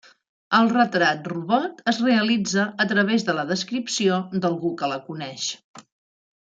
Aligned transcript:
El 0.59 0.69
retrat 0.71 1.29
robot 1.33 1.83
es 1.93 1.99
realitza 2.07 2.65
a 2.85 2.89
través 2.95 3.29
de 3.29 3.39
la 3.41 3.47
descripció 3.53 4.21
d'algú 4.47 4.77
que 4.83 4.93
la 4.97 5.03
coneix. 5.11 5.51